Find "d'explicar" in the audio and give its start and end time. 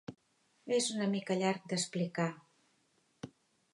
1.73-2.29